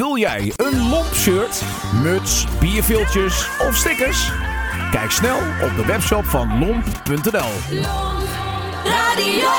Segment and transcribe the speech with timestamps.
[0.00, 1.62] Wil jij een lomp shirt,
[2.02, 4.32] muts, bierviltjes of stickers?
[4.90, 7.80] Kijk snel op de webshop van lomp.nl.
[8.84, 9.50] Radio.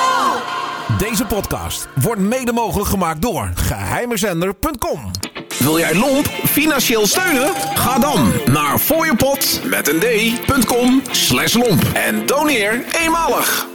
[0.97, 5.11] Deze podcast wordt mede mogelijk gemaakt door geheimezender.com.
[5.59, 7.53] Wil jij Lomp financieel steunen?
[7.55, 13.67] Ga dan naar fooiepot met een d.com slash lomp en doneer eenmalig.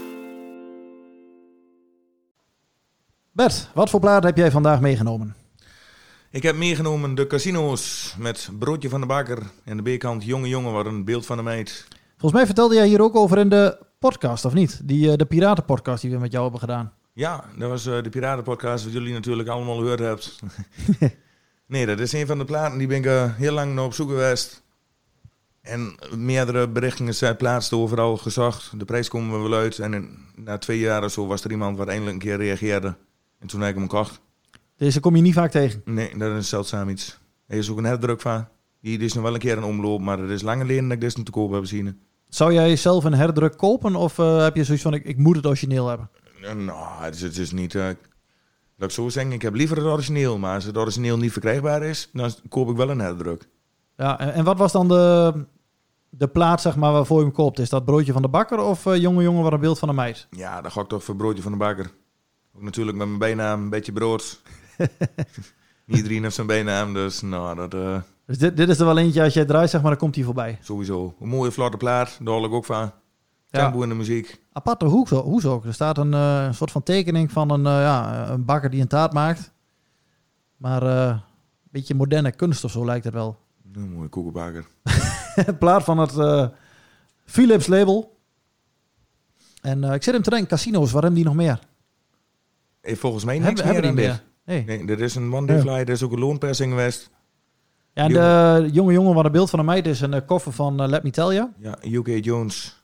[3.32, 5.35] Bert, wat voor plaat heb jij vandaag meegenomen?
[6.30, 10.72] Ik heb meegenomen de casino's met Broodje van de Bakker en de B-kant Jonge Jongen,
[10.72, 11.88] waar een beeld van de meid.
[12.10, 14.80] Volgens mij vertelde jij hier ook over in de podcast, of niet?
[14.84, 16.92] Die, eh, de Piratenpodcast die we met jou hebben gedaan.
[17.12, 20.38] Ja, dat was eh, de Piratenpodcast, wat jullie natuurlijk allemaal gehoord hebt.
[21.66, 23.94] nee, dat is een van de platen die ben ik eh, heel lang naar op
[23.94, 24.62] zoek geweest.
[25.62, 28.78] En meerdere berichtingen zijn plaatst overal gezocht.
[28.78, 29.78] De prijs komen we wel uit.
[29.78, 32.94] En in- na twee jaar of zo was er iemand wat eindelijk een keer reageerde.
[33.38, 34.20] En toen heb ik hem gekocht.
[34.76, 35.82] Deze kom je niet vaak tegen.
[35.84, 37.18] Nee, dat is zeldzaam iets.
[37.46, 38.48] Er is ook een herdruk van.
[38.80, 41.00] Hier is nog wel een keer een omloop, maar het is lang geleden dat ik
[41.00, 42.00] dit te koop heb gezien.
[42.28, 45.36] Zou jij zelf een herdruk kopen of eh, heb je zoiets van ik, ik moet
[45.36, 46.10] het origineel hebben?
[46.42, 47.74] Eh, Nou, het is, het is niet...
[47.74, 47.94] eh, laat
[48.88, 50.38] ik zo zeggen, ik heb liever het origineel.
[50.38, 53.48] Maar als het origineel niet verkrijgbaar is, dan koop ik wel een herdruk.
[53.96, 55.32] Ja, en, en wat was dan de,
[56.08, 57.58] de plaat zeg maar, waarvoor je hem koopt?
[57.58, 59.94] Is dat broodje van de bakker of eh, jonge jongen waar een beeld van een
[59.94, 60.26] meid?
[60.30, 61.90] Ja, dan ga ik toch voor broodje van de bakker.
[62.56, 64.40] Ook natuurlijk met mijn bijnaam, een beetje brood.
[65.86, 69.22] Iedereen heeft zijn bijnaam, dus nou, dat eh, Dus dit, dit is er wel eentje,
[69.22, 70.58] als jij draait zeg maar, dan komt hij voorbij.
[70.60, 71.14] sowieso.
[71.20, 72.92] Een mooie vlotte plaat, daar ik ook van.
[73.50, 73.62] Ja.
[73.62, 74.40] Tempo in de muziek.
[74.52, 75.64] Aparte hoes, hoes ook.
[75.64, 78.80] Er staat een eh, een soort van tekening van een, eh, ja, een bakker die
[78.80, 79.52] een taart maakt.
[80.56, 81.20] Maar een
[81.70, 83.38] beetje moderne kunst of zo lijkt het wel.
[83.72, 84.66] Een mooie koekenbakker.
[85.58, 86.50] Plaat van het
[87.24, 88.18] Philips label.
[89.62, 91.58] En ik zit hem te denken, casino's, waar hebben die nog meer?
[92.82, 94.25] Volgens mij niks Hebben, hebben meer die aan meer?
[94.46, 94.64] Nee.
[94.64, 97.10] Nee, dit is een one day fly, dit is ook een loonpersing geweest.
[97.92, 100.52] Ja, en de jonge jongen waar een beeld van een meid is, een eh, koffer
[100.52, 101.48] van eh, Let Me Tell You.
[101.58, 102.82] Ja, UK Jones,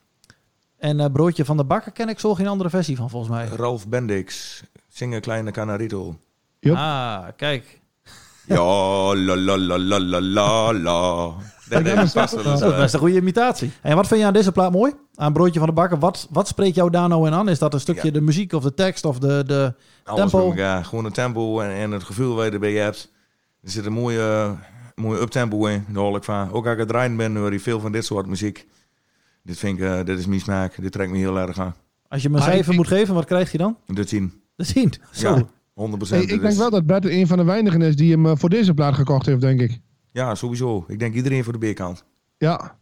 [0.78, 3.47] En eh, broodje van de bakker ken ik zo geen andere versie van volgens mij.
[3.47, 6.16] Ralph Bendix, Zingen Kleine Canarito.
[6.59, 6.75] Yep.
[6.75, 7.81] Ah, kijk.
[8.47, 11.32] Ja, la la la la la la
[11.72, 13.71] Dat is dat Dat eh, een goede imitatie.
[13.83, 14.93] En wat vind je aan deze plaat mooi?
[15.15, 15.99] Aan broodje van de bakker.
[15.99, 17.49] Wat, wat spreekt jou daar nou in aan?
[17.49, 18.12] Is dat een stukje Ja.
[18.12, 19.43] de muziek of de tekst of de...
[19.47, 19.75] de...
[20.05, 20.47] Alles Tempo.
[20.49, 20.84] elkaar.
[20.84, 23.12] Gewoon het tempo en, en het gevoel wat je erbij hebt.
[23.62, 24.55] Er zit een mooie,
[24.94, 25.84] mooie uptempo in.
[25.88, 26.50] Daar ik van.
[26.53, 28.66] Ook als ik het draaien ben, hoor je veel van dit soort muziek.
[29.43, 30.81] Dit vind ik, eh, dit is mijn smaak.
[30.82, 31.75] Dit trekt me heel erg aan.
[32.09, 33.77] Als je hem een ik- moet geven, wat krijg je dan?
[33.87, 34.32] Dit zien.
[34.55, 34.93] De 10.
[35.12, 35.34] Zo.
[35.34, 35.43] Ja,
[35.75, 38.32] 100 Hey, ik denk wel dat Bert een van de weinigen is die hem eh,
[38.34, 39.81] voor deze plaat gekocht heeft, denk ik.
[40.12, 40.84] Ja, sowieso.
[40.89, 42.05] Ik denk iedereen voor de B-kant.
[42.39, 42.78] Ja.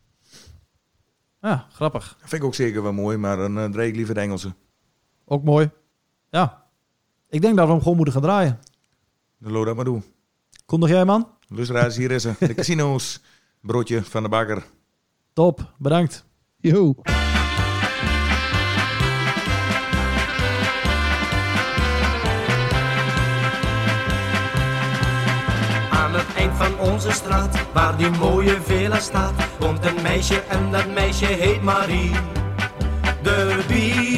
[1.40, 2.16] Ja, grappig.
[2.20, 4.54] Dat vind ik ook zeker wel mooi, maar dan uh, draai ik liever de Engelse.
[5.24, 5.70] Ook mooi.
[6.30, 6.64] Ja.
[7.28, 8.60] Ik denk dat we hem gewoon moeten gaan draaien.
[9.38, 10.04] Dan loop dat maar doen.
[10.66, 11.28] Kondig jij, man?
[11.48, 12.34] Lustra's, hier is ze.
[12.38, 13.22] De casino's.
[13.60, 14.64] Broodje van de bakker.
[15.32, 15.74] Top.
[15.78, 16.24] Bedankt.
[16.56, 16.94] Yo.
[26.60, 31.62] Van onze straat, waar die mooie villa staat, woont een meisje en dat meisje heet
[31.62, 32.10] Marie.
[33.22, 34.10] De Bie.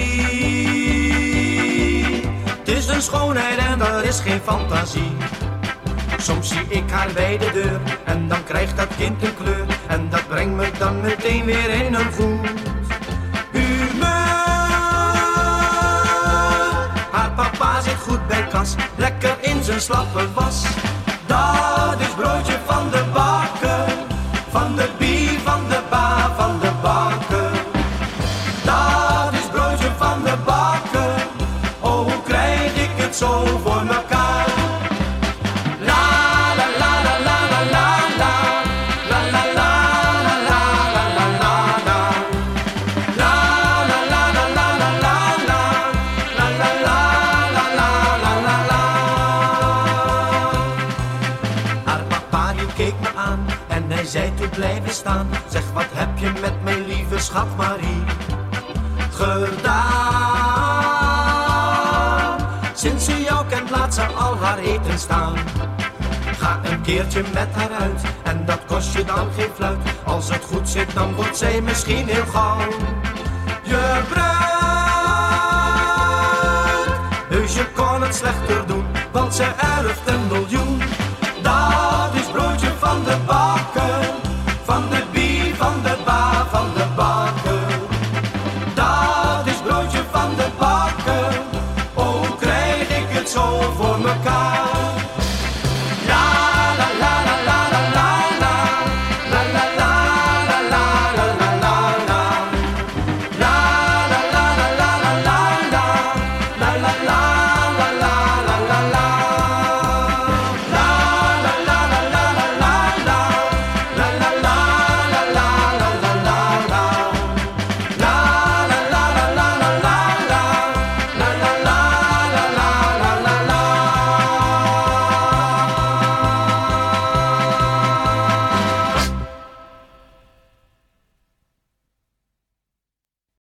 [2.58, 5.12] Het is een schoonheid en er is geen fantasie.
[6.18, 9.66] Soms zie ik haar bij de deur en dan krijgt dat kind een kleur.
[9.86, 12.50] En dat brengt me dan meteen weer in een goed
[13.50, 14.10] humeur.
[17.10, 20.64] Haar papa zit goed bij kas, lekker in zijn slappe was.
[28.64, 31.26] Dat is broodje van de bakker,
[31.80, 34.46] oh hoe krijg ik het zo voor mekaar?
[35.80, 36.04] La
[36.58, 37.86] la la la la la la
[38.20, 38.34] la,
[39.10, 39.70] la la la
[40.26, 41.56] la la la la la
[41.88, 42.00] la.
[43.16, 43.34] La
[43.90, 45.16] la la la la la la
[45.48, 45.62] la,
[46.38, 46.98] la la la
[47.56, 47.90] la la
[48.24, 48.82] la la la.
[51.84, 55.28] Haar papa die keek me aan en hij zei toen blijven staan.
[55.48, 58.02] Zeg wat heb je met mijn lieve schat Marie
[59.22, 60.02] gedaan?
[62.74, 65.36] Sinds ze jou kent laat ze al haar eten staan.
[66.38, 69.78] Ga een keertje met haar uit en dat kost je dan geen fluit.
[70.04, 72.58] Als het goed zit dan wordt zij misschien heel gauw
[73.62, 74.30] je bruid.
[77.28, 80.81] Heus je kon het slechter doen, want ze erft een miljoen.